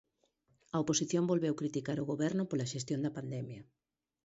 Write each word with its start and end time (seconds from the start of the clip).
A 0.75 0.77
oposición 0.83 1.23
volveu 1.31 1.53
criticar 1.61 1.97
o 1.99 2.09
Goberno 2.11 2.43
pola 2.47 2.69
xestión 2.73 2.99
da 3.01 3.15
pandemia... 3.17 3.61